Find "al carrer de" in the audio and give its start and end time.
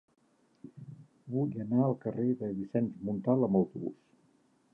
1.89-2.51